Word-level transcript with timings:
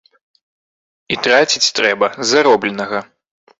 І 1.13 1.17
траціць 1.27 1.71
трэба 1.81 2.11
з 2.17 2.25
заробленага. 2.33 3.07